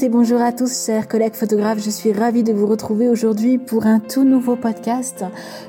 [0.00, 1.82] Et bonjour à tous, chers collègues photographes.
[1.82, 5.24] Je suis ravie de vous retrouver aujourd'hui pour un tout nouveau podcast.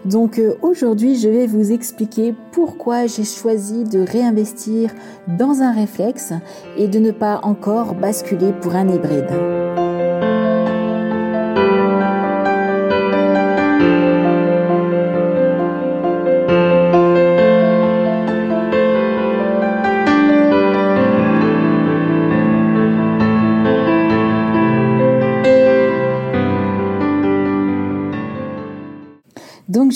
[0.05, 4.93] Donc euh, aujourd'hui, je vais vous expliquer pourquoi j'ai choisi de réinvestir
[5.27, 6.33] dans un réflexe
[6.77, 9.88] et de ne pas encore basculer pour un hybride.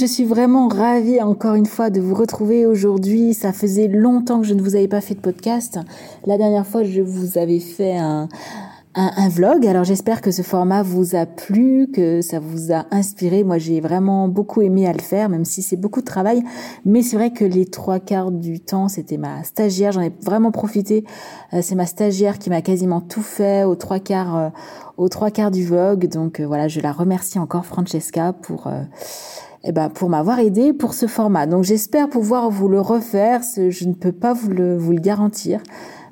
[0.03, 3.33] Je suis vraiment ravie encore une fois de vous retrouver aujourd'hui.
[3.33, 5.79] Ça faisait longtemps que je ne vous avais pas fait de podcast.
[6.25, 8.27] La dernière fois, je vous avais fait un,
[9.29, 9.65] vlog.
[9.65, 13.45] Alors j'espère que ce format vous a plu, que ça vous a inspiré.
[13.45, 16.43] Moi j'ai vraiment beaucoup aimé à le faire, même si c'est beaucoup de travail.
[16.83, 19.93] Mais c'est vrai que les trois quarts du temps, c'était ma stagiaire.
[19.93, 21.05] J'en ai vraiment profité.
[21.53, 24.49] Euh, c'est ma stagiaire qui m'a quasiment tout fait aux trois quarts, euh,
[24.97, 26.09] aux trois quarts du vlog.
[26.09, 28.67] Donc euh, voilà, je la remercie encore Francesca pour
[29.63, 31.45] eh ben, pour m'avoir aidé pour ce format.
[31.45, 33.41] Donc j'espère pouvoir vous le refaire.
[33.55, 35.61] Je ne peux pas vous le, vous le garantir.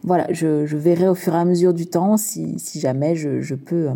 [0.04, 3.42] Voilà, je, je, verrai au fur et à mesure du temps si, si jamais je,
[3.42, 3.94] je peux euh,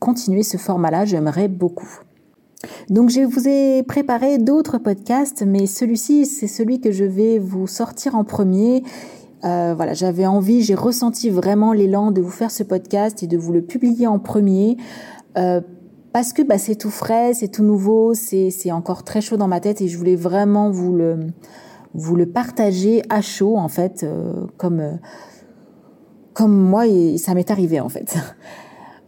[0.00, 1.04] continuer ce format-là.
[1.04, 2.00] J'aimerais beaucoup.
[2.88, 7.66] Donc je vous ai préparé d'autres podcasts, mais celui-ci, c'est celui que je vais vous
[7.66, 8.82] sortir en premier.
[9.44, 13.36] Euh, voilà, j'avais envie, j'ai ressenti vraiment l'élan de vous faire ce podcast et de
[13.36, 14.78] vous le publier en premier.
[15.36, 15.60] Euh,
[16.14, 19.58] parce que bah, c'est tout frais, c'est tout nouveau, c'est encore très chaud dans ma
[19.58, 21.26] tête et je voulais vraiment vous le,
[21.92, 24.92] vous le partager à chaud en fait, euh, comme, euh,
[26.32, 28.16] comme moi et ça m'est arrivé en fait.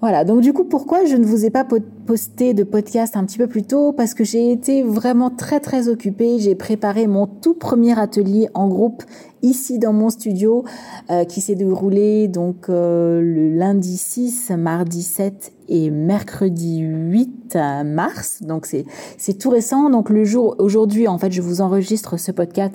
[0.02, 1.66] Voilà, donc du coup, pourquoi je ne vous ai pas
[2.06, 3.94] posté de podcast un petit peu plus tôt?
[3.94, 6.38] Parce que j'ai été vraiment très très occupée.
[6.38, 9.02] J'ai préparé mon tout premier atelier en groupe
[9.40, 10.64] ici dans mon studio
[11.10, 17.56] euh, qui s'est déroulé donc euh, le lundi 6, mardi 7 et mercredi 8
[17.86, 18.42] mars.
[18.42, 18.84] Donc c'est
[19.16, 19.88] c'est tout récent.
[19.88, 22.74] Donc le jour aujourd'hui, en fait, je vous enregistre ce podcast.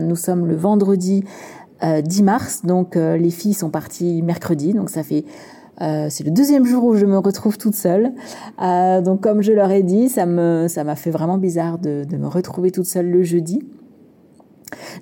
[0.00, 1.24] Nous sommes le vendredi
[1.82, 2.62] 10 euh, mars.
[2.64, 4.72] Donc les filles sont parties mercredi.
[4.72, 5.26] Donc ça fait
[5.80, 8.12] euh, c'est le deuxième jour où je me retrouve toute seule.
[8.62, 12.04] Euh, donc comme je leur ai dit, ça me ça m'a fait vraiment bizarre de,
[12.16, 13.60] me retrouver toute seule le jeudi.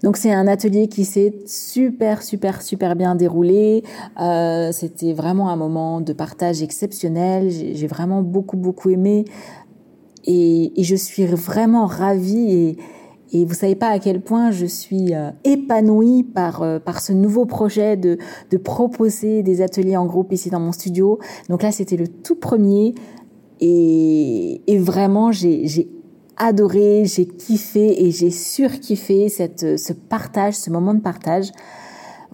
[0.03, 3.85] Donc c'est un atelier qui s'est super super super bien déroulé.
[4.21, 7.51] Euh, C'était vraiment un moment de partage exceptionnel.
[7.51, 9.25] J'ai vraiment beaucoup beaucoup aimé
[10.25, 12.79] et, et je suis vraiment ravie et
[13.33, 17.13] et vous savez pas à quel point je suis euh, épanouie par euh, par ce
[17.13, 18.19] nouveau projet de
[18.51, 21.19] de proposer des ateliers en groupe ici dans mon studio.
[21.49, 22.95] Donc là, c'était le tout premier
[23.61, 25.89] et, et vraiment j'ai
[26.37, 31.53] adoré, j'ai kiffé et j'ai surkiffé cette ce partage, ce moment de partage.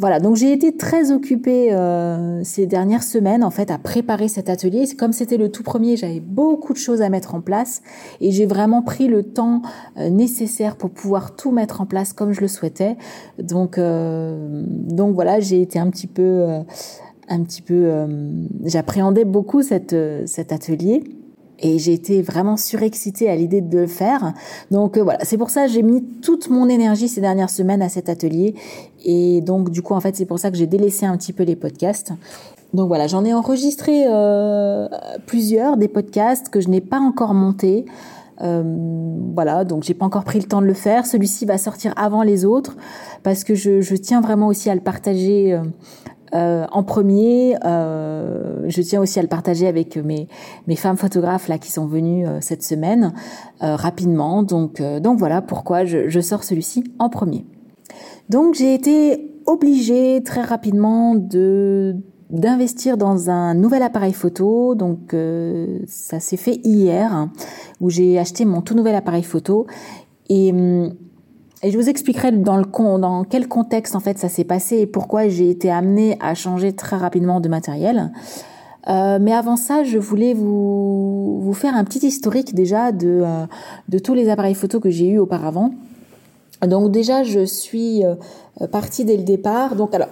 [0.00, 4.48] Voilà, donc j'ai été très occupée euh, ces dernières semaines en fait à préparer cet
[4.48, 4.84] atelier.
[4.96, 7.82] Comme c'était le tout premier, j'avais beaucoup de choses à mettre en place
[8.20, 9.60] et j'ai vraiment pris le temps
[9.96, 12.96] euh, nécessaire pour pouvoir tout mettre en place comme je le souhaitais.
[13.42, 16.60] Donc euh, donc voilà, j'ai été un petit peu euh,
[17.28, 17.92] un petit peu
[18.64, 19.94] j'appréhendais beaucoup cette
[20.26, 21.02] cet atelier
[21.60, 24.32] et j'ai été vraiment surexcitée à l'idée de le faire.
[24.70, 27.82] Donc euh, voilà, c'est pour ça que j'ai mis toute mon énergie ces dernières semaines
[27.82, 28.54] à cet atelier.
[29.04, 31.42] Et donc du coup, en fait, c'est pour ça que j'ai délaissé un petit peu
[31.42, 32.12] les podcasts.
[32.74, 34.88] Donc voilà, j'en ai enregistré euh,
[35.26, 37.86] plusieurs des podcasts que je n'ai pas encore montés.
[38.40, 38.62] Euh,
[39.34, 41.06] voilà, donc j'ai pas encore pris le temps de le faire.
[41.06, 42.76] Celui-ci va sortir avant les autres
[43.24, 45.58] parce que je, je tiens vraiment aussi à le partager
[46.34, 50.28] euh, euh, en premier, euh, je tiens aussi à le partager avec mes,
[50.66, 53.12] mes femmes photographes là qui sont venues euh, cette semaine
[53.62, 54.42] euh, rapidement.
[54.42, 57.44] Donc, euh, donc voilà pourquoi je, je sors celui-ci en premier.
[58.28, 61.96] Donc j'ai été obligée très rapidement de
[62.30, 64.74] d'investir dans un nouvel appareil photo.
[64.74, 65.16] Donc
[65.86, 67.32] ça s'est fait hier hein,
[67.80, 69.66] où j'ai acheté mon tout nouvel appareil photo
[70.28, 70.92] et hum,
[71.62, 72.64] et je vous expliquerai dans, le,
[72.98, 76.72] dans quel contexte en fait ça s'est passé et pourquoi j'ai été amenée à changer
[76.72, 78.12] très rapidement de matériel.
[78.88, 83.46] Euh, mais avant ça, je voulais vous, vous faire un petit historique déjà de, euh,
[83.88, 85.72] de tous les appareils photo que j'ai eu auparavant.
[86.66, 88.14] Donc déjà, je suis euh,
[88.70, 89.74] partie dès le départ.
[89.74, 90.08] Donc alors,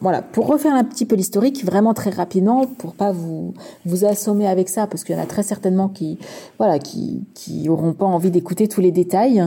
[0.00, 3.54] voilà, pour refaire un petit peu l'historique, vraiment très rapidement, pour pas vous
[3.86, 6.18] vous assommer avec ça, parce qu'il y en a très certainement qui
[6.58, 9.42] voilà qui qui auront pas envie d'écouter tous les détails.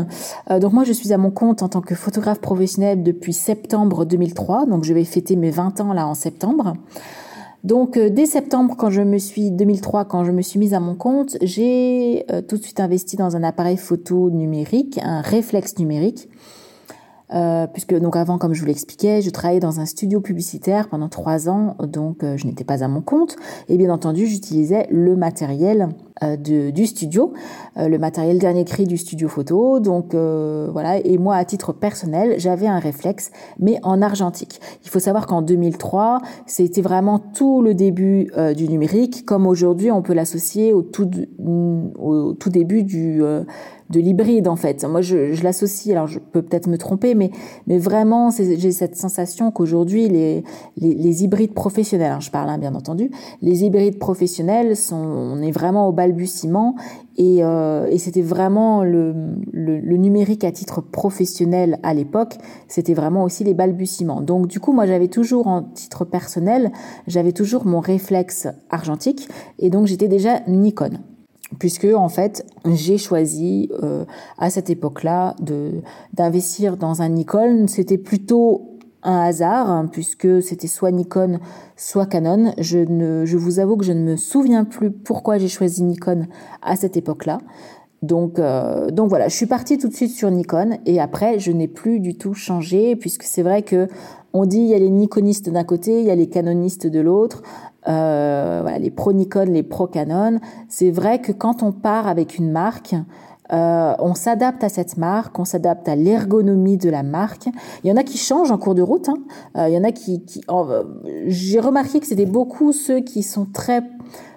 [0.49, 4.05] Euh, donc moi, je suis à mon compte en tant que photographe professionnel depuis septembre
[4.05, 6.73] 2003, donc je vais fêter mes 20 ans là en septembre.
[7.63, 10.79] Donc euh, dès septembre, quand je me suis 2003, quand je me suis mise à
[10.79, 15.77] mon compte, j'ai euh, tout de suite investi dans un appareil photo numérique, un réflexe
[15.77, 16.29] numérique.
[17.33, 21.09] Euh, puisque donc avant, comme je vous l'expliquais, je travaillais dans un studio publicitaire pendant
[21.09, 23.35] trois ans, donc euh, je n'étais pas à mon compte.
[23.67, 25.89] Et bien entendu, j'utilisais le matériel
[26.21, 27.33] de, du studio,
[27.75, 29.79] le matériel dernier cri du studio photo.
[29.79, 30.97] Donc voilà.
[31.05, 34.59] Et moi, à titre personnel, j'avais un réflexe, mais en argentique.
[34.83, 40.01] Il faut savoir qu'en 2003, c'était vraiment tout le début du numérique, comme aujourd'hui, on
[40.01, 43.21] peut l'associer au tout, au tout début du
[43.89, 44.83] de l'hybride en fait.
[44.85, 45.95] Moi, je, je l'associe.
[45.95, 47.31] Alors, je peux peut-être me tromper, mais
[47.67, 50.43] mais vraiment, j'ai cette sensation qu'aujourd'hui, les,
[50.77, 53.09] les, les hybrides professionnels, hein, je parle hein, bien entendu,
[53.41, 56.75] les hybrides professionnels sont, on est vraiment au balbutiement
[57.17, 59.13] et, euh, et c'était vraiment le,
[59.53, 64.21] numérique à titre professionnel à l'époque, c'était vraiment aussi les balbutiements.
[64.21, 66.71] Donc du coup, moi j'avais toujours en titre personnel,
[67.07, 69.27] j'avais toujours mon réflexe argentique
[69.59, 70.91] et donc j'étais déjà Nikon
[71.57, 74.05] puisque en fait j'ai choisi euh,
[74.37, 75.81] à cette époque-là de
[76.13, 77.67] d'investir dans un Nikon.
[77.67, 81.39] C'était plutôt un hasard hein, puisque c'était soit Nikon
[81.75, 82.53] soit Canon.
[82.57, 86.27] Je vous avoue que je ne me souviens plus pourquoi j'ai choisi Nikon
[86.61, 87.39] à cette époque-là.
[88.01, 91.51] Donc, euh, donc voilà, je suis partie tout de suite sur Nikon et après je
[91.51, 93.87] n'ai plus du tout changé puisque c'est vrai que
[94.31, 97.01] on dit il y a les Nikonistes d'un côté, il y a les canonistes de
[97.01, 97.41] l'autre
[97.87, 100.39] euh, voilà, les pro Nikon, les pro Canon.
[100.67, 102.95] C'est vrai que quand on part avec une marque,
[103.51, 107.47] euh, on s'adapte à cette marque, on s'adapte à l'ergonomie de la marque.
[107.83, 109.09] Il y en a qui changent en cours de route.
[109.09, 109.17] Hein.
[109.57, 110.83] Euh, il y en a qui, euh,
[111.25, 113.81] j'ai remarqué que c'était beaucoup ceux qui sont très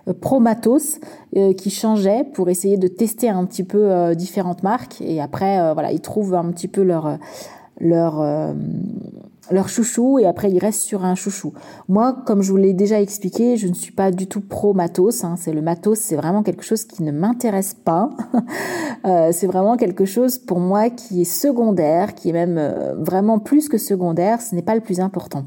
[0.09, 0.99] euh, pro matos
[1.37, 5.93] euh, qui changeaient pour essayer de tester un petit peu différentes marques et après voilà
[5.93, 7.19] ils trouvent un petit peu leur
[7.79, 8.23] leur
[9.50, 11.52] leur chouchou et après ils restent sur un chouchou.
[11.88, 15.24] Moi, comme je vous l'ai déjà expliqué, je ne suis pas du tout pro matos.
[15.24, 15.36] Hein.
[15.38, 18.10] C'est le matos, c'est vraiment quelque chose qui ne m'intéresse pas.
[19.04, 23.38] euh, c'est vraiment quelque chose pour moi qui est secondaire, qui est même euh, vraiment
[23.38, 24.40] plus que secondaire.
[24.40, 25.44] Ce n'est pas le plus important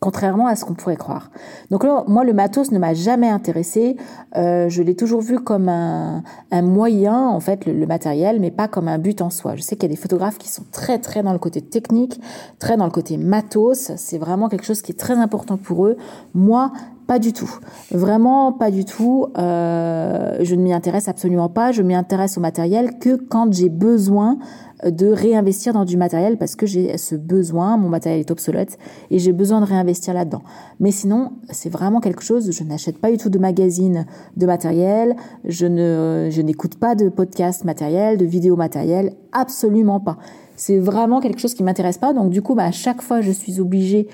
[0.00, 1.30] contrairement à ce qu'on pourrait croire.
[1.70, 3.96] Donc là, moi, le matos ne m'a jamais intéressé.
[4.36, 8.68] Euh, je l'ai toujours vu comme un, un moyen, en fait, le, matériel, mais pas
[8.68, 9.56] comme un but en soi.
[9.56, 12.20] Je sais qu'il y a des photographes qui sont très, très dans le côté technique,
[12.58, 13.92] très dans le côté matos.
[13.96, 15.96] C'est vraiment quelque chose qui est très important pour eux.
[16.34, 16.72] Moi,
[17.06, 17.50] pas du tout.
[17.90, 19.26] Vraiment pas du tout.
[19.38, 21.72] Euh, je ne m'y intéresse absolument pas.
[21.72, 24.38] Je m'y intéresse au matériel que quand j'ai besoin
[24.84, 28.78] de réinvestir dans du matériel parce que j'ai ce besoin, mon matériel est obsolète
[29.10, 30.42] et j'ai besoin de réinvestir là-dedans.
[30.80, 34.06] Mais sinon, c'est vraiment quelque chose, je n'achète pas du tout de magazines
[34.36, 40.18] de matériel, je ne je n'écoute pas de podcast matériel, de vidéos matériel, absolument pas.
[40.56, 43.30] C'est vraiment quelque chose qui m'intéresse pas donc du coup, bah, à chaque fois je
[43.30, 44.08] suis obligée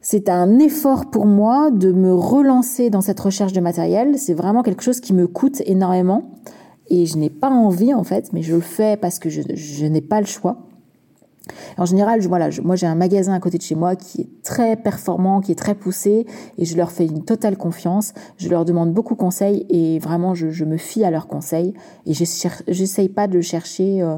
[0.00, 4.16] c'est un effort pour moi de me relancer dans cette recherche de matériel.
[4.16, 6.30] C'est vraiment quelque chose qui me coûte énormément
[6.90, 10.00] et je n'ai pas envie en fait, mais je le fais parce que je, n'ai
[10.00, 10.58] pas le choix.
[11.78, 14.76] En général, voilà, moi j'ai un magasin à côté de chez moi qui est très
[14.76, 16.26] performant, qui est très poussé,
[16.58, 18.12] et je leur fais une totale confiance.
[18.36, 21.72] Je leur demande beaucoup de conseils et vraiment je, me fie à leurs conseils
[22.04, 24.16] et j'essaye pas de chercher euh,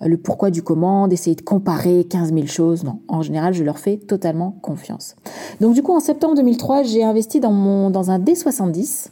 [0.00, 2.82] le pourquoi du comment, d'essayer de comparer 15 000 choses.
[2.82, 5.14] Non, en général, je leur fais totalement confiance.
[5.60, 9.08] Donc du coup, en septembre 2003, j'ai investi dans un D70.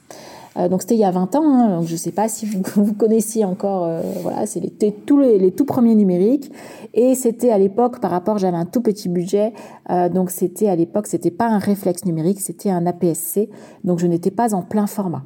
[0.56, 2.46] Euh, donc c'était il y a 20 ans, hein, donc je ne sais pas si
[2.76, 6.52] vous, connaissiez encore, euh, voilà, c'est les, tous les, les, tout premiers numériques.
[6.94, 9.52] Et c'était à l'époque, par rapport, j'avais un tout petit budget,
[9.90, 13.50] euh, donc c'était à l'époque, c'était pas un réflexe numérique, c'était un APS-C,
[13.82, 15.24] donc je n'étais pas en plein format.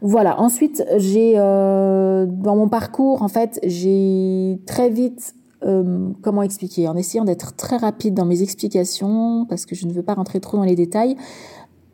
[0.00, 0.40] Voilà.
[0.40, 5.34] Ensuite, j'ai euh, dans mon parcours, en fait, j'ai très vite
[6.22, 10.02] comment expliquer En essayant d'être très rapide dans mes explications, parce que je ne veux
[10.02, 11.16] pas rentrer trop dans les détails.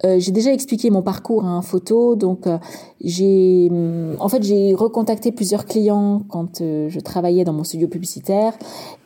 [0.04, 2.58] Euh, j'ai déjà expliqué mon parcours en photo, donc euh,
[3.02, 7.88] j'ai, mm, en fait, j'ai recontacté plusieurs clients quand euh, je travaillais dans mon studio
[7.88, 8.52] publicitaire,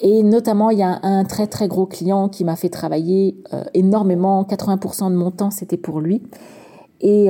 [0.00, 3.36] et notamment il y a un, très très gros client qui m'a fait travailler
[3.74, 6.22] énormément, 80% de mon temps c'était pour lui,
[7.00, 7.28] et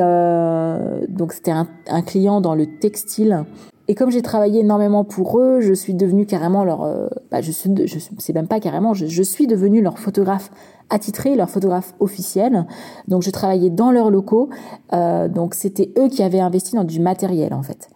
[1.08, 3.44] donc c'était un, un, client dans le textile.
[3.90, 7.68] Et comme j'ai travaillé énormément pour eux, je suis devenue carrément leur, bah, je suis,
[7.88, 10.52] je sais même pas carrément, je, suis devenue leur photographe
[10.90, 12.66] attitré, leur photographe officiel.
[13.08, 14.50] Donc je travaillais dans leurs locaux.
[14.92, 17.88] Euh, donc c'était eux qui avaient investi dans du matériel en fait.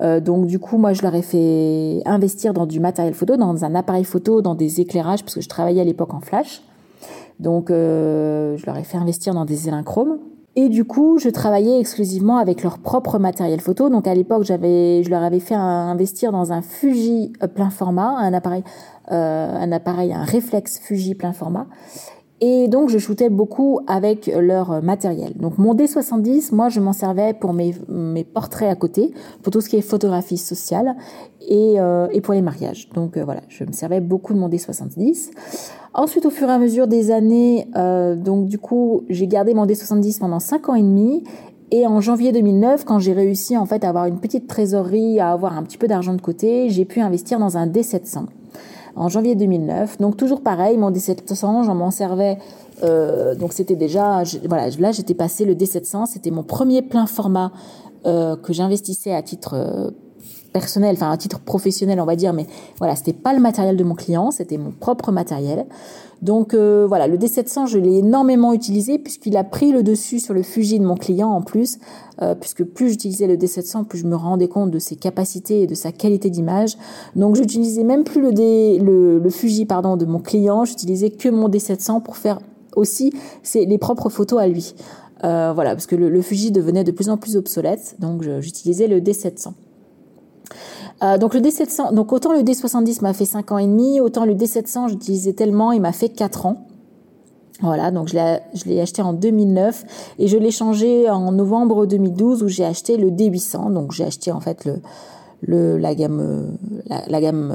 [0.00, 3.64] Euh, donc du coup, moi, je leur ai fait investir dans du matériel photo, dans
[3.64, 6.62] un appareil photo, dans des éclairages, parce que je travaillais à l'époque en flash.
[7.40, 10.18] Donc, euh, je leur ai fait investir dans des élinchromes.
[10.54, 13.88] Et du coup, je travaillais exclusivement avec leur propre matériel photo.
[13.88, 18.34] Donc à l'époque, j'avais, je leur avais fait investir dans un Fuji plein format, un
[18.34, 18.62] appareil,
[19.10, 21.66] euh, un appareil, un réflexe Fuji plein format.
[22.44, 25.32] Et donc, je shootais beaucoup avec leur matériel.
[25.36, 27.72] Donc, mon D70, moi, je m'en servais pour mes,
[28.24, 30.96] portraits à côté, pour tout ce qui est photographie sociale
[31.48, 32.88] et, euh, pour les mariages.
[32.94, 35.30] Donc, euh, voilà, je me servais beaucoup de mon D70.
[35.94, 39.64] Ensuite, au fur et à mesure des années, euh, donc du coup, j'ai gardé mon
[39.64, 41.22] D70 pendant 5 ans et demi.
[41.70, 45.30] Et en janvier 2009, quand j'ai réussi en fait à avoir une petite trésorerie, à
[45.30, 48.24] avoir un petit peu d'argent de côté, j'ai pu investir dans un D700
[48.96, 49.98] en janvier 2009.
[49.98, 52.38] Donc toujours pareil, mon D700, j'en m'en servais.
[52.82, 57.52] Euh, donc c'était déjà, voilà, là j'étais passé le D700, c'était mon premier plein format
[58.06, 59.90] euh, que j'investissais à titre euh,
[60.52, 62.46] personnel, enfin à titre professionnel on va dire, mais
[62.78, 65.66] voilà, c'était pas le matériel de mon client, c'était mon propre matériel.
[66.22, 70.34] Donc euh, voilà, le D700, je l'ai énormément utilisé puisqu'il a pris le dessus sur
[70.34, 71.78] le Fuji de mon client en plus,
[72.22, 75.66] euh, puisque plus j'utilisais le D700, plus je me rendais compte de ses capacités et
[75.66, 76.78] de sa qualité d'image.
[77.16, 82.16] Donc j'utilisais même plus le, Fuji pardon de mon client, j'utilisais que mon D700 pour
[82.16, 82.40] faire
[82.76, 83.12] aussi
[83.54, 84.74] les propres photos à lui.
[85.24, 88.86] Euh, voilà, parce que le, le, Fuji devenait de plus en plus obsolète, donc j'utilisais
[88.86, 89.52] le D700.
[91.02, 94.24] Euh, donc le D700, donc autant le D70 m'a fait 5 ans et demi, autant
[94.24, 96.66] le D700 j'utilisais tellement, il m'a fait 4 ans.
[97.60, 98.16] Voilà, donc je
[98.66, 99.84] l'ai acheté en 2009
[100.18, 103.72] et je l'ai changé en novembre 2012 où j'ai acheté le D800.
[103.72, 104.80] Donc j'ai acheté en fait le,
[105.42, 106.56] le la gamme
[106.86, 107.54] la, la gamme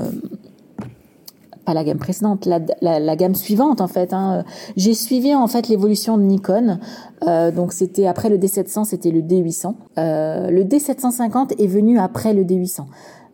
[1.68, 4.14] pas la gamme précédente, la, la, la gamme suivante en fait.
[4.14, 4.46] Hein.
[4.78, 6.80] J'ai suivi en fait l'évolution de Nikon.
[7.28, 9.74] Euh, donc c'était après le D700, c'était le D800.
[9.98, 12.86] Euh, le D750 est venu après le D800.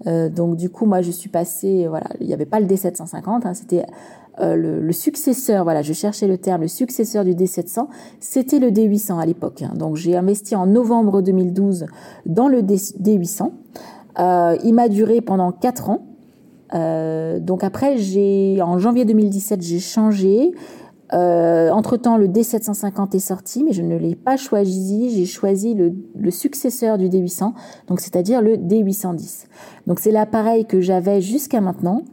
[0.08, 3.48] Euh, donc du coup, moi, je suis passée, voilà, il n'y avait pas le D750,
[3.48, 3.86] hein, c'était
[4.40, 7.88] euh, le, successeur, voilà, je cherchais le terme, le successeur du D700,
[8.20, 9.62] c'était le D800 à l'époque.
[9.62, 9.74] Hein.
[9.76, 11.86] Donc j'ai investi en novembre 2012
[12.26, 13.52] dans le D, 800
[14.20, 16.06] euh, il m'a duré pendant 4 ans.
[17.40, 20.54] Donc après, j'ai en janvier 2017, j'ai changé.
[21.14, 25.12] Euh, entre-temps, le D750 est sorti, mais je ne l'ai pas choisi.
[25.12, 27.54] J'ai choisi le, successeur du D800,
[27.88, 29.46] donc c'est-à-dire le D810.
[29.86, 32.04] Donc c'est l'appareil que j'avais jusqu'à maintenant,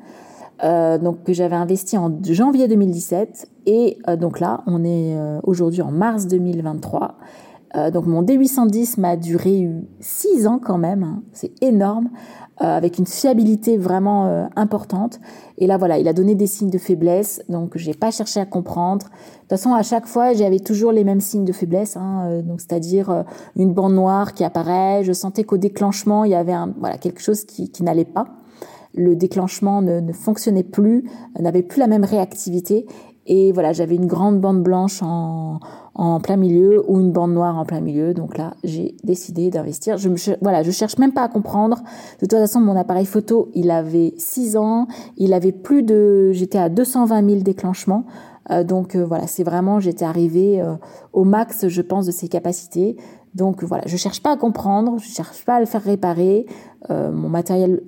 [0.62, 5.40] euh, donc que j'avais investi en janvier 2017, et euh, donc là, on est euh,
[5.45, 7.16] aujourd'hui en mars 2023.
[7.76, 11.23] Euh, donc mon D810 m'a duré 6 ans quand même, hein.
[11.33, 12.11] c'est énorme.
[12.62, 15.19] Euh, avec une fiabilité vraiment euh, importante.
[15.57, 18.45] Et là, voilà, il a donné des signes de faiblesse, donc j'ai pas cherché à
[18.45, 19.07] comprendre.
[19.07, 22.43] De toute façon, à chaque fois, j'avais toujours les mêmes signes de faiblesse, hein, euh,
[22.43, 23.25] donc c'est-à-dire
[23.57, 25.02] une bande noire qui apparaît.
[25.05, 28.26] Je sentais qu'au déclenchement, il y avait un, voilà quelque chose qui, qui n'allait pas.
[28.95, 32.87] Le déclenchement ne, ne fonctionnait plus, n'avait plus la même réactivité.
[33.25, 35.61] Et voilà, j'avais une grande bande blanche en,
[35.94, 38.14] en plein milieu ou une bande noire en plein milieu.
[38.14, 39.99] Donc là, j'ai décidé d'investir.
[39.99, 41.82] Je me, voilà, je cherche même pas à comprendre.
[42.20, 44.87] De toute façon, mon appareil photo, il avait 6 ans.
[45.16, 48.04] Il avait plus de, j'étais à 220 000 déclenchements.
[48.50, 50.75] Euh, donc euh, voilà, c'est vraiment, j'étais arrivée euh,
[51.12, 52.97] au max, je pense, de ses capacités.
[53.35, 56.47] Donc voilà, je cherche pas à comprendre, je cherche pas à le faire réparer.
[56.88, 57.82] Mon matériel,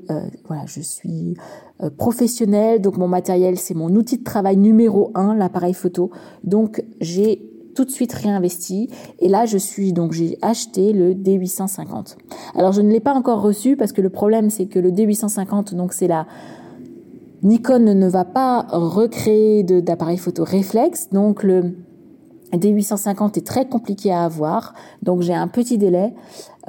[0.47, 1.35] voilà, je suis
[1.82, 6.11] euh, professionnel, donc mon matériel c'est mon outil de travail numéro un, l'appareil photo.
[6.44, 8.88] Donc j'ai tout de suite réinvesti
[9.19, 12.17] et là je suis donc j'ai acheté le D850.
[12.55, 15.75] Alors je ne l'ai pas encore reçu parce que le problème c'est que le D850
[15.75, 16.26] donc c'est la
[17.43, 21.75] Nikon ne va pas recréer d'appareil photo réflexe donc le
[22.59, 26.12] D850 est très compliqué à avoir, donc j'ai un petit délai.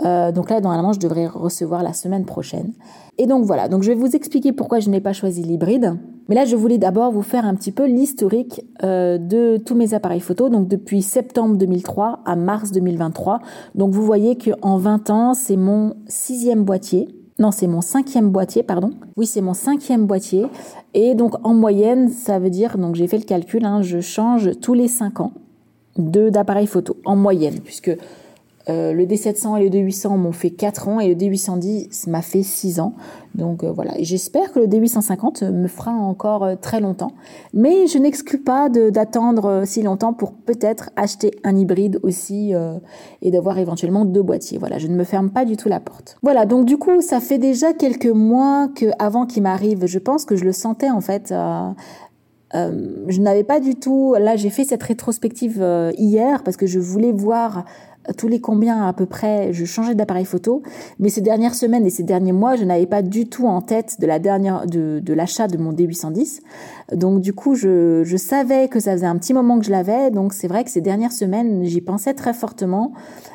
[0.05, 2.73] Euh, donc là, normalement, je devrais recevoir la semaine prochaine.
[3.17, 5.97] Et donc voilà, donc je vais vous expliquer pourquoi je n'ai pas choisi l'hybride.
[6.29, 9.93] Mais là, je voulais d'abord vous faire un petit peu l'historique euh, de tous mes
[9.93, 13.39] appareils photo, donc depuis septembre 2003 à mars 2023.
[13.75, 17.09] Donc vous voyez qu'en 20 ans, c'est mon sixième boîtier.
[17.39, 18.91] Non, c'est mon cinquième boîtier, pardon.
[19.17, 20.45] Oui, c'est mon cinquième boîtier.
[20.93, 24.51] Et donc en moyenne, ça veut dire, donc j'ai fait le calcul, hein, je change
[24.61, 25.33] tous les cinq ans
[25.97, 27.91] de d'appareils photo en moyenne, puisque
[28.69, 32.43] euh, le D700 et le D800 m'ont fait 4 ans et le D810 m'a fait
[32.43, 32.93] 6 ans.
[33.35, 37.11] Donc euh, voilà, j'espère que le D850 me fera encore euh, très longtemps.
[37.53, 42.53] Mais je n'exclus pas d'attendre si longtemps pour peut-être acheter un hybride aussi
[43.21, 44.57] et d'avoir éventuellement deux boîtiers.
[44.57, 46.17] Voilà, je ne me ferme pas du tout la porte.
[46.23, 50.25] Voilà, donc du coup, ça fait déjà quelques mois que avant qu'il m'arrive, je pense
[50.25, 51.33] que je le sentais en fait
[52.53, 54.13] je n'avais pas du tout.
[54.19, 55.65] Là, j'ai fait cette rétrospective
[55.97, 57.65] hier parce que je voulais voir
[58.17, 60.61] tous les combien à peu près je changeais d'appareil photo.
[60.99, 63.99] Mais ces dernières semaines et ces derniers mois, je n'avais pas du tout en tête
[63.99, 66.41] de la dernière de, l'achat de mon D810.
[66.93, 70.11] Donc du coup, je, savais que ça faisait un petit moment que je l'avais.
[70.11, 72.93] Donc c'est vrai que ces dernières semaines, j'y pensais très fortement.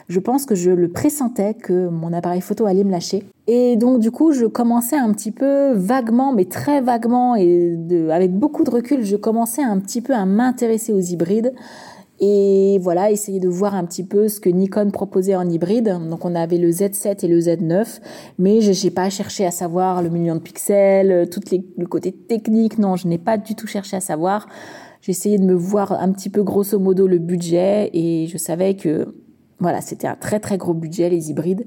[0.08, 3.24] Je pense que je le pressentais que mon appareil photo allait me lâcher.
[3.46, 7.76] Et donc du coup, je commençais un petit peu vaguement, mais très vaguement et
[8.10, 11.54] avec beaucoup de recul, je commençais un petit peu à m'intéresser aux hybrides.
[12.20, 15.96] Et voilà, essayer de voir un petit peu ce que Nikon proposait en hybride.
[16.10, 18.00] Donc on avait le Z7 et le Z9,
[18.38, 22.12] mais je n'ai pas cherché à savoir le million de pixels, tout les, le côté
[22.12, 22.78] technique.
[22.78, 24.48] Non, je n'ai pas du tout cherché à savoir.
[25.00, 28.74] J'ai essayé de me voir un petit peu grosso modo le budget et je savais
[28.74, 29.14] que
[29.60, 31.66] voilà, c'était un très très gros budget les hybrides.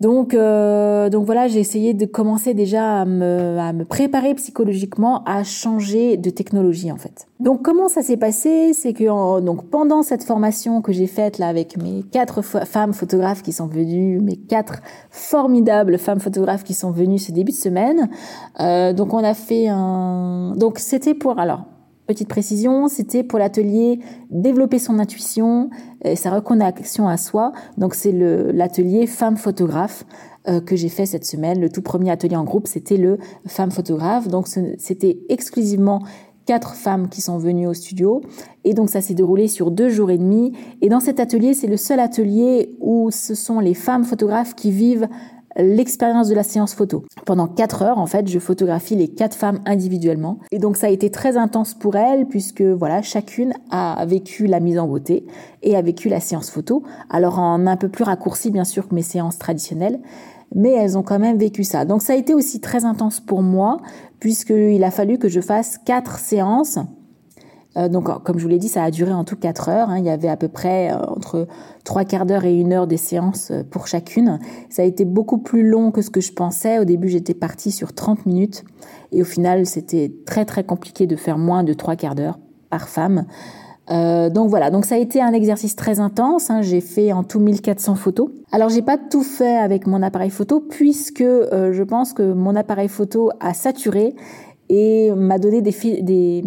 [0.00, 5.22] Donc, euh, donc voilà, j'ai essayé de commencer déjà à me, à me, préparer psychologiquement
[5.24, 7.26] à changer de technologie en fait.
[7.40, 8.72] Donc comment ça s'est passé?
[8.74, 13.42] C'est que donc pendant cette formation que j'ai faite là avec mes quatre femmes photographes
[13.42, 18.08] qui sont venues, mes quatre formidables femmes photographes qui sont venues ce début de semaine,
[18.60, 21.64] euh, donc on a fait un, donc c'était pour alors
[22.06, 23.98] Petite précision, c'était pour l'atelier
[24.30, 25.70] développer son intuition
[26.04, 27.52] et sa reconnexion à soi.
[27.78, 30.04] Donc c'est l'atelier femme photographe
[30.46, 31.58] euh, que j'ai fait cette semaine.
[31.58, 34.28] Le tout premier atelier en groupe, c'était le femme photographe.
[34.28, 36.02] Donc c'était exclusivement
[36.44, 38.20] quatre femmes qui sont venues au studio.
[38.64, 40.52] Et donc ça s'est déroulé sur deux jours et demi.
[40.82, 44.70] Et dans cet atelier, c'est le seul atelier où ce sont les femmes photographes qui
[44.70, 45.08] vivent
[45.56, 47.04] l'expérience de la séance photo.
[47.26, 50.38] Pendant quatre heures, en fait, je photographie les quatre femmes individuellement.
[50.50, 54.60] Et donc, ça a été très intense pour elles, puisque, voilà, chacune a vécu la
[54.60, 55.26] mise en beauté
[55.62, 56.82] et a vécu la séance photo.
[57.10, 60.00] Alors, en un peu plus raccourci, bien sûr, que mes séances traditionnelles.
[60.54, 61.84] Mais elles ont quand même vécu ça.
[61.84, 63.78] Donc, ça a été aussi très intense pour moi,
[64.20, 66.78] puisqu'il a fallu que je fasse quatre séances
[67.76, 69.90] donc, comme je vous l'ai dit, ça a duré en tout 4 heures.
[69.90, 69.98] Hein.
[69.98, 71.46] Il y avait à peu près euh, entre
[71.84, 74.38] trois quarts d'heure et une heure des séances euh, pour chacune.
[74.70, 76.78] Ça a été beaucoup plus long que ce que je pensais.
[76.78, 78.64] Au début, j'étais partie sur 30 minutes.
[79.10, 82.38] Et au final, c'était très, très compliqué de faire moins de trois quarts d'heure
[82.70, 83.26] par femme.
[83.90, 86.50] Euh, donc voilà, donc ça a été un exercice très intense.
[86.50, 86.62] Hein.
[86.62, 88.30] J'ai fait en tout 1400 photos.
[88.52, 92.88] Alors j'ai pas tout fait avec mon appareil photo puisque je pense que mon appareil
[92.88, 94.14] photo a saturé
[94.70, 96.42] et m'a donné des, des,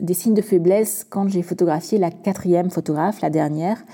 [0.00, 3.84] des signes de faiblesse quand j'ai photographié la quatrième photographe, la dernière.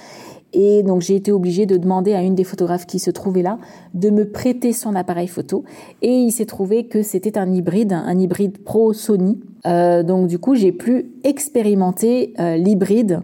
[0.55, 3.59] Et donc j'ai été obligée de demander à une des photographes qui se trouvait là
[3.93, 5.65] de me prêter son appareil photo.
[6.01, 9.41] Et il s'est trouvé que c'était un hybride, un hybride Pro Sony.
[9.67, 13.21] Euh, donc du coup j'ai pu expérimenter euh, l'hybride.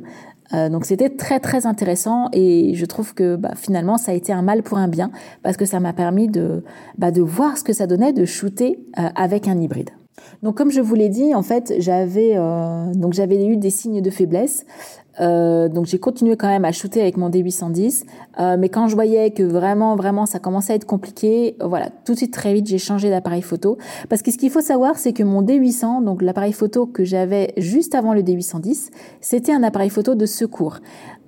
[0.52, 4.32] Euh, donc c'était très très intéressant et je trouve que bah, finalement ça a été
[4.32, 5.12] un mal pour un bien
[5.44, 6.64] parce que ça m'a permis de,
[6.98, 8.80] bah, de voir ce que ça donnait de shooter
[9.14, 9.90] avec un hybride.
[10.42, 14.64] Donc comme je vous l'ai dit, en fait, j'avais euh, eu des signes de faiblesse.
[15.20, 18.04] Euh, donc j'ai continué quand même à shooter avec mon D810,
[18.38, 22.12] euh, mais quand je voyais que vraiment vraiment ça commençait à être compliqué, voilà, tout
[22.12, 23.76] de suite très vite j'ai changé d'appareil photo
[24.08, 27.52] parce que ce qu'il faut savoir c'est que mon D800, donc l'appareil photo que j'avais
[27.56, 30.78] juste avant le D810, c'était un appareil photo de secours.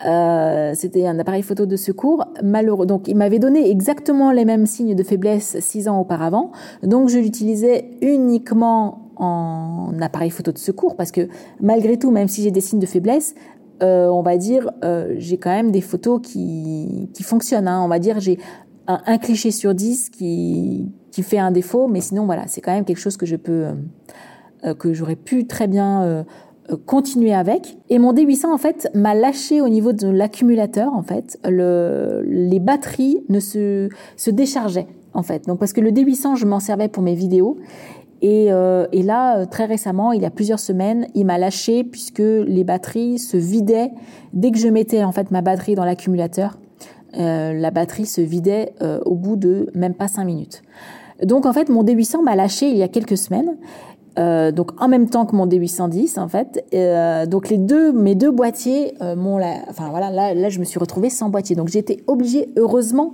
[0.05, 2.87] Euh, c'était un appareil photo de secours malheureux.
[2.87, 6.51] Donc il m'avait donné exactement les mêmes signes de faiblesse six ans auparavant,
[6.83, 11.29] donc je l'utilisais uniquement en appareil photo de secours parce que
[11.61, 13.35] malgré tout, même si j'ai des signes de faiblesse,
[13.83, 17.67] euh, on va dire, euh, j'ai quand même des photos qui, qui fonctionnent.
[17.67, 17.83] Hein.
[17.83, 18.39] On va dire, j'ai
[18.87, 22.85] un, cliché sur 10 qui, qui fait un défaut, mais sinon, voilà, c'est quand même
[22.85, 23.67] quelque chose que je peux,
[24.65, 26.25] euh, que j'aurais pu très bien
[26.87, 27.77] continuer avec.
[27.91, 31.39] Et mon D800, en fait, m'a lâché au niveau de l'accumulateur, en fait.
[31.45, 35.47] Le, les batteries ne se, se déchargeaient, en fait.
[35.47, 37.59] Donc, parce que le D800, je m'en servais pour mes vidéos.
[38.23, 41.83] Et, euh, et, là, euh, très récemment, il y a plusieurs semaines, il m'a lâché
[41.83, 43.91] puisque les batteries se vidaient
[44.33, 46.57] dès que je mettais en fait ma batterie dans l'accumulateur.
[47.19, 48.73] Euh, la batterie se vidait
[49.05, 50.63] au bout de même pas cinq minutes.
[51.23, 53.57] Donc en fait, mon D800 m'a lâché il y a quelques semaines.
[54.17, 56.65] Donc en même temps que mon D810 en fait.
[57.29, 61.29] Donc les deux, mes deux boîtiers m'ont, enfin voilà, là, je me suis retrouvée sans
[61.29, 61.55] boîtier.
[61.55, 63.13] Donc été obligée, heureusement,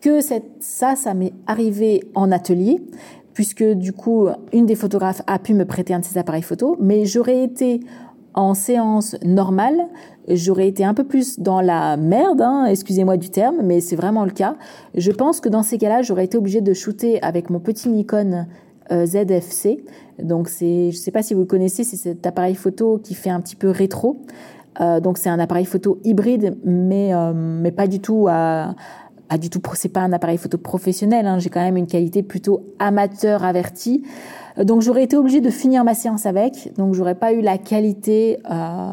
[0.00, 2.80] que ça, ça m'est arrivé en atelier
[3.34, 6.76] puisque du coup, une des photographes a pu me prêter un de ses appareils photo,
[6.80, 7.80] mais j'aurais été
[8.34, 9.88] en séance normale,
[10.28, 14.24] j'aurais été un peu plus dans la merde, hein, excusez-moi du terme, mais c'est vraiment
[14.24, 14.56] le cas.
[14.94, 18.46] Je pense que dans ces cas-là, j'aurais été obligée de shooter avec mon petit Nikon
[18.92, 19.84] euh, ZFC.
[20.22, 23.30] Donc c'est, je sais pas si vous le connaissez, c'est cet appareil photo qui fait
[23.30, 24.22] un petit peu rétro.
[24.80, 28.74] Euh, donc c'est un appareil photo hybride, mais euh, mais pas du tout à
[29.30, 31.24] pas du tout, c'est pas un appareil photo professionnel.
[31.26, 34.02] Hein, J'ai quand même une qualité plutôt amateur avertie.
[34.58, 36.72] Euh, donc j'aurais été obligée de finir ma séance avec.
[36.76, 38.92] Donc j'aurais pas eu la qualité euh,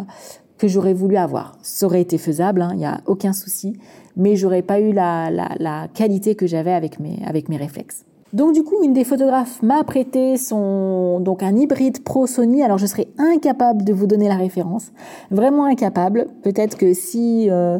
[0.60, 1.58] que j'aurais voulu avoir.
[1.64, 3.80] Ça aurait été faisable, il hein, n'y a aucun souci.
[4.16, 8.06] Mais j'aurais pas eu la, la, la qualité que j'avais avec mes, avec mes réflexes.
[8.34, 12.62] Donc du coup, une des photographes m'a prêté son donc un hybride Pro Sony.
[12.62, 14.92] Alors je serais incapable de vous donner la référence,
[15.32, 16.28] vraiment incapable.
[16.44, 17.80] Peut-être que si euh,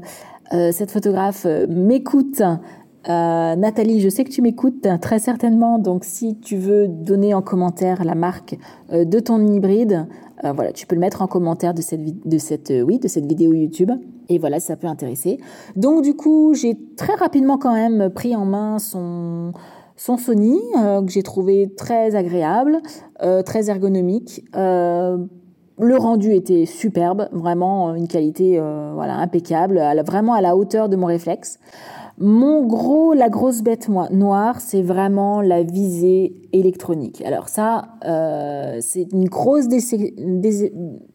[0.72, 2.42] cette photographe euh, m'écoute,
[3.10, 7.42] Euh, Nathalie, je sais que tu m'écoutes très certainement, donc si tu veux donner en
[7.42, 8.58] commentaire la marque
[8.92, 10.08] euh, de ton hybride,
[10.44, 13.26] euh, voilà, tu peux le mettre en commentaire de cette, de cette, oui, de cette
[13.26, 13.92] vidéo YouTube.
[14.28, 15.40] Et voilà, ça peut intéresser.
[15.78, 19.54] Donc du coup, j'ai très rapidement quand même pris en main son,
[19.96, 22.82] son Sony, que j'ai trouvé très agréable,
[23.46, 24.44] très ergonomique.
[25.80, 28.60] Le rendu était superbe, vraiment une qualité
[28.94, 31.60] voilà impeccable, vraiment à la hauteur de mon réflexe.
[32.20, 37.22] Mon gros, la grosse bête noire, c'est vraiment la visée électronique.
[37.24, 39.68] Alors ça, euh, c'est une grosse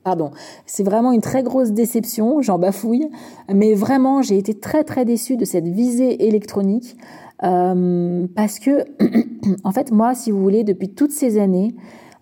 [0.04, 0.30] pardon,
[0.64, 2.40] c'est vraiment une très grosse déception.
[2.40, 3.08] J'en bafouille,
[3.52, 6.96] mais vraiment, j'ai été très très déçue de cette visée électronique
[7.42, 8.84] euh, parce que,
[9.64, 11.74] en fait, moi, si vous voulez, depuis toutes ces années,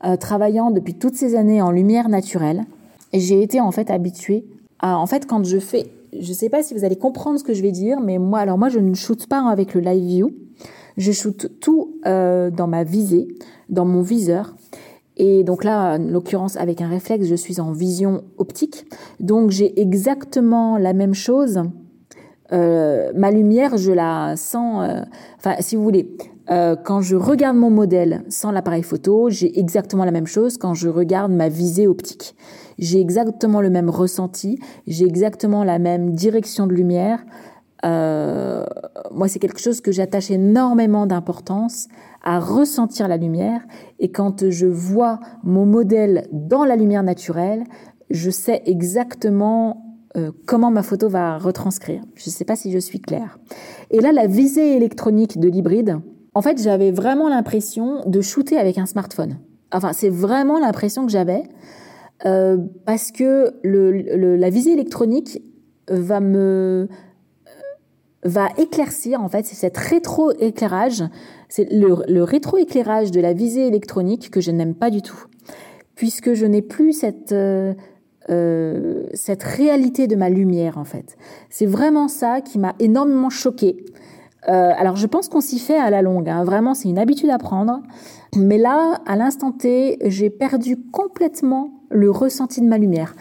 [0.05, 2.65] euh, travaillant depuis toutes ces années en lumière naturelle,
[3.13, 4.45] j'ai été en fait habituée
[4.79, 7.45] à, en fait, quand je fais je ne sais pas si vous allez comprendre ce
[7.45, 10.05] que je vais dire, mais moi, alors moi, je ne shoote pas avec le live
[10.05, 10.33] view.
[10.97, 13.29] Je shoote tout euh, dans ma visée,
[13.69, 14.55] dans mon viseur.
[15.17, 18.87] Et donc là, en l'occurrence, avec un réflexe, je suis en vision optique.
[19.21, 21.63] Donc j'ai exactement la même chose.
[22.53, 25.05] Euh, ma lumière, je la sens.
[25.39, 26.17] Enfin, si vous voulez,
[26.51, 30.75] euh, quand je regarde mon modèle sans l'appareil photo, j'ai exactement la même chose quand
[30.75, 32.35] je regarde ma visée optique.
[32.79, 37.25] J'ai exactement le même ressenti, j'ai exactement la même direction de lumière.
[37.85, 38.65] Euh,
[39.11, 41.89] moi, c'est quelque chose que j'attache énormément d'importance
[42.23, 43.61] à ressentir la lumière.
[43.99, 47.65] Et quand je vois mon modèle dans la lumière naturelle,
[48.11, 52.03] je sais exactement euh, comment ma photo va retranscrire.
[52.17, 53.39] Je ne sais pas si je suis claire.
[53.91, 56.01] Et là, la visée électronique de l'hybride,
[56.35, 59.39] en fait, j'avais vraiment l'impression de shooter avec un smartphone.
[59.73, 61.43] Enfin, c'est vraiment l'impression que j'avais
[62.27, 65.43] euh, parce que le, la visée électronique
[65.89, 66.89] va me
[68.23, 71.05] va éclaircir en fait c'est cet rétro-éclairage.
[71.49, 75.25] C'est le, le rétro-éclairage de la visée électronique que je n'aime pas du tout.
[75.95, 77.75] Puisque je n'ai plus cette euh,
[78.29, 81.17] euh cette réalité de ma lumière en fait.
[81.49, 83.85] C'est vraiment ça qui m'a énormément choquée
[84.49, 86.45] euh, alors je pense qu'on s'y fait à la longue, hein.
[86.45, 87.81] vraiment c'est une habitude à prendre.
[88.37, 93.15] Mais là, à l'instant T, j'ai perdu complètement le ressenti de ma lumière.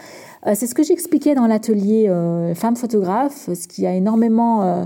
[0.48, 4.86] Euh, c'est ce que j'expliquais dans l'atelier euh, femme photographe, ce qui a énormément euh,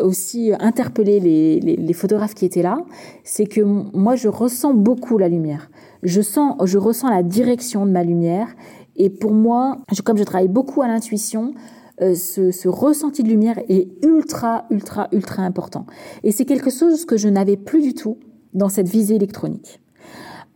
[0.00, 2.78] aussi interpellé les, les, les, photographes qui étaient là,
[3.22, 5.70] c'est que moi je ressens beaucoup la lumière.
[6.02, 8.48] Je sens, je ressens la direction de ma lumière.
[8.96, 11.54] Et pour moi, comme je travaille beaucoup à l'intuition,
[12.02, 15.86] euh, ce, ressenti de lumière est ultra, ultra, ultra important.
[16.24, 18.18] Et c'est quelque chose que je n'avais plus du tout
[18.52, 19.80] dans cette visée électronique.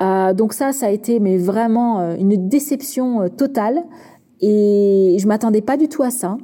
[0.02, 3.84] Euh, donc ça, ça a été mais vraiment euh, une déception totale.
[4.40, 6.38] Et je m'attendais pas du tout à ça.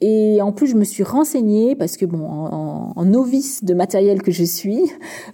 [0.00, 4.30] Et en plus, je me suis renseignée parce que bon, en, novice de matériel que
[4.30, 4.82] je suis,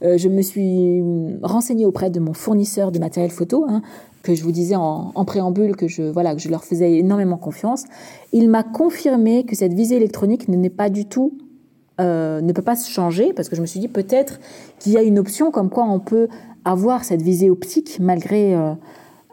[0.03, 1.03] je me suis
[1.43, 3.83] renseignée auprès de mon fournisseur de matériel photo, hein,
[4.23, 7.85] que je vous disais en, préambule que je voilà que je leur faisais énormément confiance.
[8.33, 11.33] Il m'a confirmé que cette visée électronique n'est pas du tout
[12.01, 14.41] euh, ne peut pas se changer parce que je me suis dit peut-être
[14.79, 16.29] qu'il y a une option comme quoi on peut
[16.65, 18.73] avoir cette visée optique malgré euh,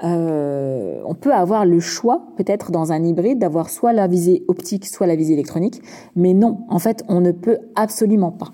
[0.04, 4.86] euh, on peut avoir le choix peut-être dans un hybride d'avoir soit la visée optique
[4.88, 5.82] soit la visée électronique
[6.18, 8.50] mais non en fait on ne peut absolument pas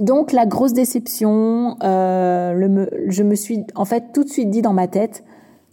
[0.00, 4.86] donc la grosse déception je me suis en fait tout de suite dit dans ma
[4.86, 5.24] tête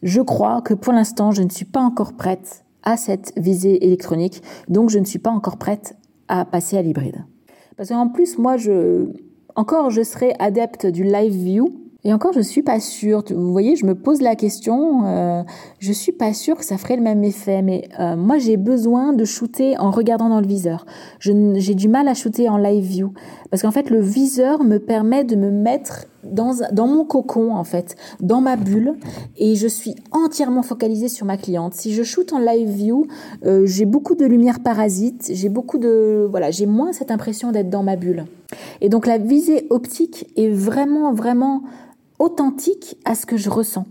[0.03, 4.43] je crois que pour l'instant je ne suis pas encore prête à cette visée électronique
[4.67, 5.95] donc je ne suis pas encore prête
[6.27, 7.25] à passer à l'hybride
[7.77, 9.07] parce qu'en plus moi je
[9.55, 13.23] encore je serai adepte du live view et encore, je suis pas sûre.
[13.29, 15.05] Vous voyez, je me pose la question.
[15.05, 15.43] Euh,
[15.79, 17.61] je suis pas sûre que ça ferait le même effet.
[17.61, 20.85] Mais euh, moi, j'ai besoin de shooter en regardant dans le viseur.
[21.19, 23.13] J'ai du mal à shooter en live view
[23.53, 27.95] parce qu'en fait, le viseur me permet de me mettre dans mon cocon en fait,
[28.19, 28.95] dans ma bulle,
[29.37, 31.75] et je suis entièrement focalisée sur ma cliente.
[31.75, 33.05] Si je shoote en live view,
[33.45, 35.29] euh, j'ai beaucoup de lumière parasite.
[35.31, 38.25] J'ai beaucoup de voilà, j'ai moins cette impression d'être dans ma bulle.
[38.81, 41.61] Et donc la visée optique est vraiment vraiment
[42.17, 43.85] authentique à ce que je ressens.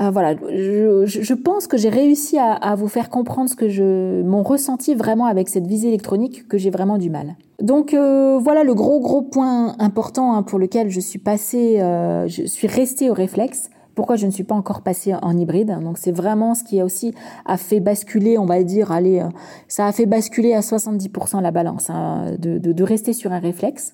[0.00, 4.22] Euh, voilà, je, pense que j'ai réussi à, à, vous faire comprendre ce que je,
[4.22, 7.36] mon ressenti vraiment avec cette visée électronique que j'ai vraiment du mal.
[7.60, 12.26] Donc euh, voilà le gros gros point important hein, pour lequel je suis passée, euh,
[12.26, 13.68] je suis restée au réflexe.
[13.94, 15.76] Pourquoi je ne suis pas encore passée en hybride?
[15.82, 17.12] Donc c'est vraiment ce qui a aussi
[17.44, 19.28] a fait basculer, on va dire, allez, euh,
[19.68, 23.40] ça a fait basculer à 70% la balance hein, de, de, de rester sur un
[23.40, 23.92] réflexe.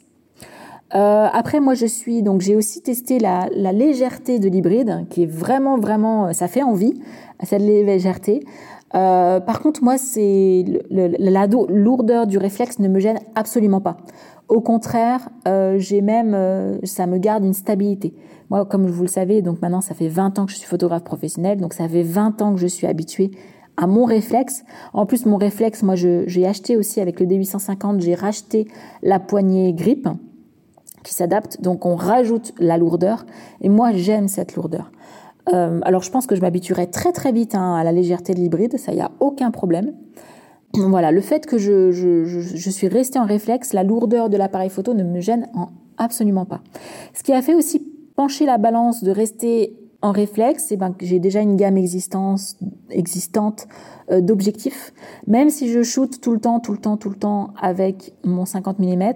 [0.95, 5.25] Euh, après, moi, je suis donc j'ai aussi testé la, la légèreté de l'hybride, qui
[5.25, 6.95] est vraiment, vraiment, ça fait envie
[7.43, 8.45] cette légèreté.
[8.93, 13.97] par contre, moi, c'est la lourdeur du réflexe ne me gêne absolument pas.
[14.49, 15.29] Au contraire,
[15.77, 18.15] j'ai même, ça me garde une stabilité.
[18.49, 21.05] Moi, comme vous le savez, donc maintenant, ça fait 20 ans que je suis photographe
[21.05, 23.33] professionnel, donc ça fait 20 ans que je suis habituée
[23.77, 24.65] à mon réflexe.
[24.93, 28.69] En plus, mon réflexe, moi, j'ai acheté aussi avec le D850, j'ai racheté
[29.03, 30.09] la poignée grip
[31.07, 31.63] qui s'adapte.
[31.63, 33.25] Donc, on rajoute la lourdeur.
[33.61, 34.91] Et moi, j'aime cette lourdeur.
[35.55, 38.41] Euh, alors, je pense que je m'habituerai très très vite hein, à la légèreté de
[38.41, 38.77] l'hybride.
[38.77, 39.95] Ça, y a aucun problème.
[40.75, 44.93] Voilà, le fait que je, je, suis restée en réflexe, la lourdeur de l'appareil photo
[44.93, 45.49] ne me gêne
[45.97, 46.61] absolument pas.
[47.15, 47.81] Ce qui a fait aussi
[48.17, 52.59] pencher la balance de rester en réflexe, eh ben, j'ai déjà une gamme existence,
[52.91, 53.69] existante
[54.11, 54.93] euh, d'objectifs.
[55.27, 58.45] Même si je shoote tout le temps, tout le temps, tout le temps avec mon
[58.45, 59.15] 50 mm,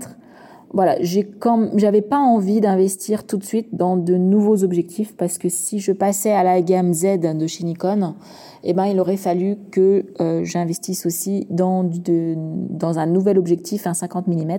[0.73, 5.39] voilà, j'ai comme j'avais pas envie d'investir tout de suite dans de nouveaux objectifs parce
[5.39, 8.15] que si je passais à la gamme Z de chez Nikon,
[8.63, 14.29] eh ben il aurait fallu que euh, j'investisse aussi dans un nouvel objectif, un 50
[14.29, 14.59] mm.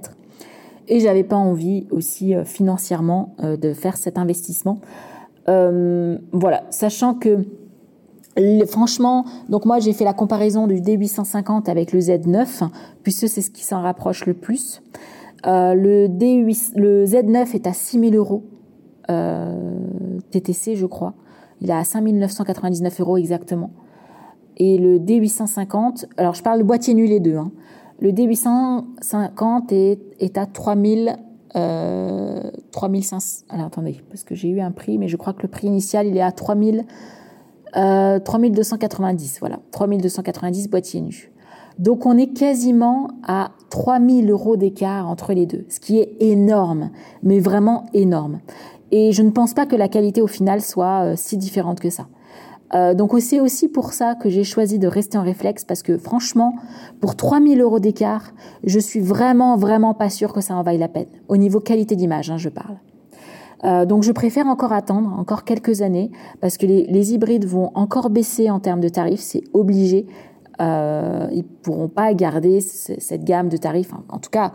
[0.88, 4.80] Et j'avais pas envie aussi euh, financièrement de faire cet investissement
[5.50, 7.45] euh, voilà, sachant que
[8.67, 12.69] franchement, donc moi j'ai fait la comparaison du D850 avec le Z9,
[13.04, 14.82] puisque c'est ce qui s'en rapproche le plus.
[15.47, 18.43] Euh, le, D8, le Z9 est à 6000 euros
[19.10, 19.80] euh,
[20.32, 21.13] TTC, je crois.
[21.62, 23.71] Il est à 5999 euros exactement.
[24.58, 27.38] Et le D850, alors je parle de boîtier nul les deux.
[27.38, 27.51] Hein.
[27.99, 31.17] Le D850 est, est à 3000
[31.56, 33.45] euh, 3500.
[33.49, 36.08] Alors attendez, parce que j'ai eu un prix, mais je crois que le prix initial,
[36.08, 36.86] il est à 3000,
[37.75, 39.39] euh, 3290.
[39.39, 41.32] Voilà, 3290 boîtier nu.
[41.79, 46.91] Donc on est quasiment à 3000 euros d'écart entre les deux, ce qui est énorme,
[47.23, 48.39] mais vraiment énorme.
[48.91, 51.89] Et je ne pense pas que la qualité au final soit euh, si différente que
[51.89, 52.07] ça.
[52.73, 55.97] Euh, donc c'est aussi pour ça que j'ai choisi de rester en réflexe parce que
[55.97, 56.55] franchement,
[56.99, 60.88] pour 3000 euros d'écart, je suis vraiment, vraiment pas sûre que ça en vaille la
[60.88, 61.07] peine.
[61.27, 62.77] Au niveau qualité d'image, hein, je parle.
[63.63, 68.10] Euh, donc je préfère encore attendre encore quelques années parce que les hybrides vont encore
[68.10, 70.07] baisser en termes de tarifs, c'est obligé.
[70.59, 73.93] Euh, ils pourront pas garder cette gamme de tarifs.
[74.09, 74.53] En tout cas,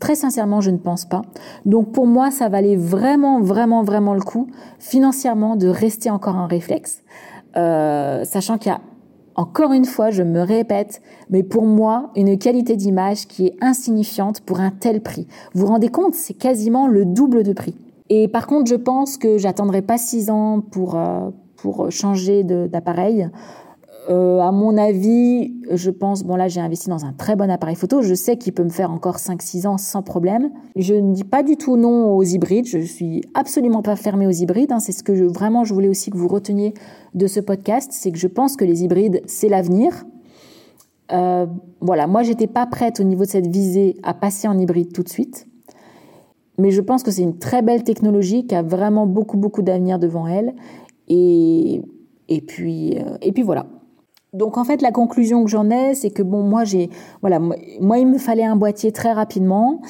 [0.00, 1.22] Très sincèrement, je ne pense pas.
[1.64, 6.46] Donc pour moi, ça valait vraiment, vraiment, vraiment le coup financièrement de rester encore en
[6.46, 7.02] réflexe,
[7.56, 8.80] euh, sachant qu'il y a
[9.34, 14.42] encore une fois, je me répète, mais pour moi, une qualité d'image qui est insignifiante
[14.42, 15.26] pour un tel prix.
[15.54, 17.74] Vous vous rendez compte, c'est quasiment le double de prix.
[18.10, 23.30] Et par contre, je pense que j'attendrai pas six ans pour euh, pour changer d'appareil.
[24.10, 27.76] Euh, à mon avis, je pense, bon là j'ai investi dans un très bon appareil
[27.76, 30.50] photo, je sais qu'il peut me faire encore 5-6 ans sans problème.
[30.74, 34.32] Je ne dis pas du tout non aux hybrides, je suis absolument pas fermée aux
[34.32, 34.80] hybrides, hein.
[34.80, 36.74] c'est ce que vraiment je voulais aussi que vous reteniez
[37.14, 40.04] de ce podcast, c'est que je pense que les hybrides c'est l'avenir.
[41.12, 41.46] Euh,
[41.80, 45.04] voilà, moi j'étais pas prête au niveau de cette visée à passer en hybride tout
[45.04, 45.46] de suite,
[46.58, 50.00] mais je pense que c'est une très belle technologie qui a vraiment beaucoup beaucoup d'avenir
[50.00, 50.54] devant elle
[51.06, 51.82] et
[52.28, 53.66] et puis euh, et puis voilà.
[54.32, 56.88] Donc en fait la conclusion que j'en ai c'est que bon moi j'ai
[57.20, 59.82] voilà moi il me fallait un boîtier très rapidement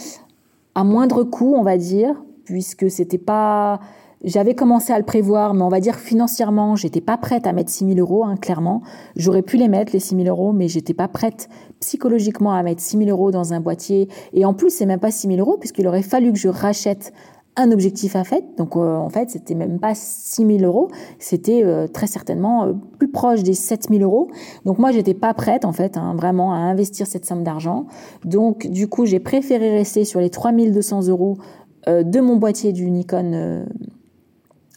[0.75, 3.79] à moindre coût on va dire puisque c'était pas
[4.25, 7.71] j'avais commencé à le prévoir mais on va dire financièrement j'étais pas prête à mettre
[7.71, 8.83] 6000 euros hein, clairement.
[9.17, 11.49] J'aurais pu les mettre les 6000 euros mais j'étais pas prête
[11.81, 14.09] psychologiquement à mettre 6000 euros dans un boîtier.
[14.33, 17.13] Et en plus c'est même pas 6000 euros puisqu'il aurait fallu que je rachète
[17.57, 18.45] un objectif à fait.
[18.57, 20.89] Donc euh, en fait, c'était même pas 6 000 euros,
[21.19, 24.31] c'était euh, très certainement euh, plus proche des 7 000 euros.
[24.65, 27.87] Donc moi, j'étais pas prête en fait, hein, vraiment à investir cette somme d'argent.
[28.25, 31.39] Donc du coup, j'ai préféré rester sur les 3 200 euros
[31.87, 33.65] de mon boîtier du Nikon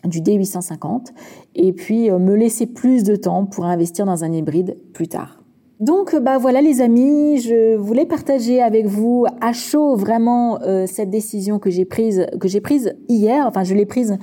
[0.06, 1.10] du D850
[1.54, 5.45] et puis me laisser plus de temps pour investir dans un hybride plus tard.
[5.82, 11.10] Donc bah voilà les amis, je voulais partager avec vous à chaud vraiment euh, cette
[11.10, 13.46] décision que j'ai prise que j'ai prise hier.
[13.46, 14.18] Enfin je l'ai prise,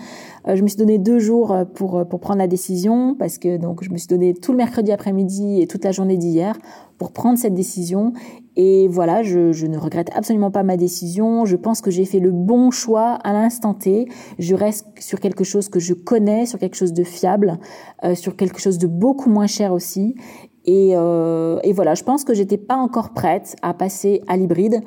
[0.49, 3.85] euh, je me suis donné deux jours pour pour prendre la décision parce que donc
[3.85, 6.59] je me suis donné tout le mercredi après-midi et toute la journée d'hier
[6.97, 8.15] pour prendre cette décision.
[8.55, 11.45] Et voilà, je, ne regrette absolument pas ma décision.
[11.47, 14.09] Je pense que j'ai fait le bon choix à l'instant T.
[14.39, 17.59] Je reste sur quelque chose que je connais, sur quelque chose de fiable,
[18.05, 20.15] euh, sur quelque chose de beaucoup moins cher aussi.
[20.65, 24.81] Et, euh, et, voilà, je pense que j'étais pas encore prête à passer à l'hybride.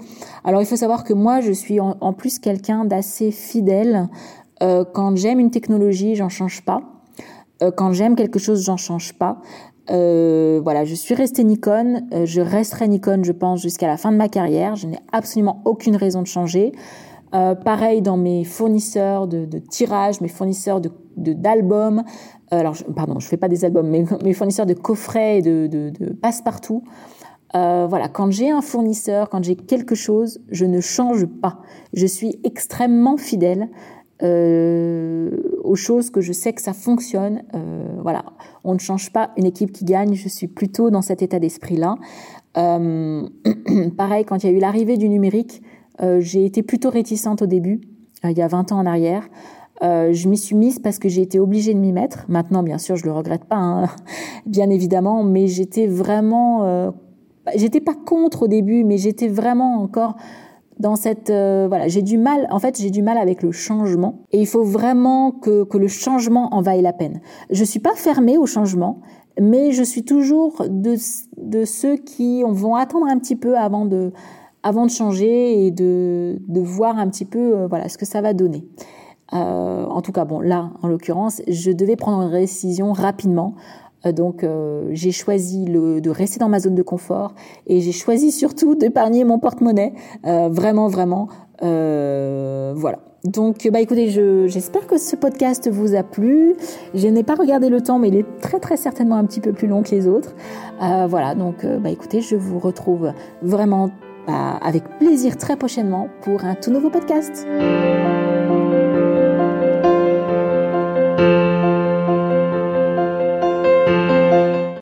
[0.44, 4.08] Alors il faut savoir que moi, je suis en, plus quelqu'un d'assez fidèle.
[4.64, 6.82] Euh, quand j'aime une technologie, j'en change pas.
[7.62, 9.42] Euh, quand j'aime quelque chose, j'en change pas.
[9.88, 12.08] Voilà, je suis restée Nikon.
[12.24, 14.76] Je resterai Nikon, je pense, jusqu'à la fin de ma carrière.
[14.76, 16.72] Je n'ai absolument aucune raison de changer.
[17.32, 20.80] pareil dans mes fournisseurs de, de tirage, mes fournisseurs
[21.18, 22.04] d'albums.
[22.52, 26.84] Alors, pardon, je fais pas des albums, mais mes fournisseurs de coffrets et de, passe-partout.
[27.56, 31.60] Euh, voilà, quand j'ai un fournisseur, quand j'ai quelque chose, je ne change pas.
[31.94, 33.70] Je suis extrêmement fidèle
[34.24, 35.32] euh,
[35.64, 37.44] aux choses que je sais que ça fonctionne.
[37.54, 38.26] Euh, voilà,
[38.64, 40.16] on ne change pas une équipe qui gagne.
[40.16, 41.96] Je suis plutôt dans cet état d'esprit-là.
[42.56, 45.62] pareil, quand il y a eu l'arrivée du numérique,
[46.20, 47.82] j'ai été plutôt réticente au début,
[48.24, 49.28] il y a 20 ans en arrière.
[49.82, 52.26] Je m'y suis mise parce que j'ai été obligée de m'y mettre.
[52.28, 53.90] Maintenant, bien sûr, je le regrette pas, hein,
[54.46, 56.94] bien évidemment, mais j'étais vraiment
[57.46, 60.16] bah, j'étais pas contre au début, mais j'étais vraiment encore
[60.80, 64.26] dans cette euh, voilà j'ai du mal en fait j'ai du mal avec le changement
[64.32, 67.96] et il faut vraiment que, que le changement en vaille la peine je suis pas
[67.96, 69.00] fermée au changement
[69.40, 70.96] mais je suis toujours de,
[71.38, 74.12] de ceux qui vont attendre un petit peu avant de
[74.64, 78.20] avant de changer et de, de voir un petit peu euh, voilà ce que ça
[78.20, 78.68] va donner
[79.34, 83.56] euh, en tout cas bon là en l'occurrence je devais prendre une décision rapidement
[84.06, 87.34] euh, donc euh, j'ai choisi le, de rester dans ma zone de confort
[87.68, 89.94] et j'ai choisi surtout d'épargner mon porte-monnaie.
[90.26, 91.28] Euh, vraiment, vraiment.
[91.62, 93.00] voilà.
[93.24, 94.10] Donc, bah écoutez,
[94.48, 96.56] j'espère que ce podcast vous a plu.
[96.94, 99.52] Je n'ai pas regardé le temps, mais il est très très certainement un petit peu
[99.52, 100.36] plus long que les autres.
[100.80, 103.90] voilà, donc bah écoutez, je vous retrouve vraiment
[104.28, 107.48] bah, avec plaisir très prochainement pour un tout nouveau podcast.